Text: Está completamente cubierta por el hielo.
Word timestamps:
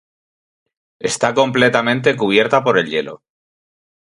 Está 0.97 1.31
completamente 1.35 2.17
cubierta 2.17 2.63
por 2.63 2.79
el 2.79 2.89
hielo. 2.89 3.21